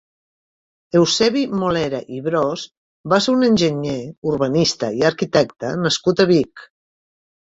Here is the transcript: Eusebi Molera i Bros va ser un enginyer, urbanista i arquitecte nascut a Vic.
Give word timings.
Eusebi 0.99 1.41
Molera 1.63 1.99
i 2.19 2.21
Bros 2.27 2.63
va 3.13 3.19
ser 3.25 3.35
un 3.35 3.47
enginyer, 3.49 3.99
urbanista 4.33 4.89
i 5.01 5.05
arquitecte 5.13 5.73
nascut 5.83 6.25
a 6.25 6.27
Vic. 6.33 6.65